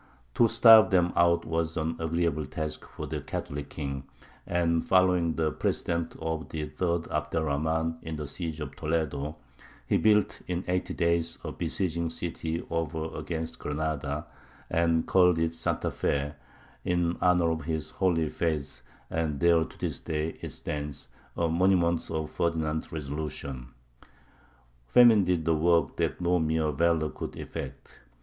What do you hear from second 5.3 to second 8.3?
the precedent of the third Abd er Rahmān in the